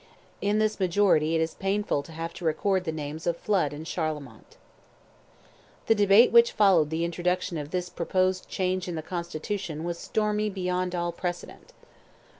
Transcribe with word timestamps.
In 0.41 0.57
this 0.57 0.79
majority 0.79 1.35
it 1.35 1.41
is 1.41 1.53
painful 1.53 2.01
to 2.01 2.11
have 2.11 2.33
to 2.33 2.43
record 2.43 2.85
the 2.85 2.91
names 2.91 3.27
of 3.27 3.37
Flood 3.37 3.71
and 3.71 3.85
Charlemont. 3.85 4.57
The 5.85 5.93
debate 5.93 6.31
which 6.31 6.53
followed 6.53 6.89
the 6.89 7.05
introduction 7.05 7.55
of 7.59 7.69
this 7.69 7.87
proposed 7.87 8.49
change 8.49 8.87
in 8.87 8.95
the 8.95 9.03
constitution 9.03 9.83
was 9.83 9.99
stormy 9.99 10.49
beyond 10.49 10.95
all 10.95 11.11
precedent. 11.11 11.71